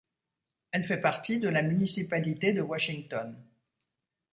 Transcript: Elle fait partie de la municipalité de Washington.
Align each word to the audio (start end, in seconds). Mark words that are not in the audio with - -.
Elle 0.71 0.83
fait 0.83 0.99
partie 0.99 1.39
de 1.39 1.47
la 1.47 1.61
municipalité 1.61 2.53
de 2.53 2.61
Washington. 2.63 3.37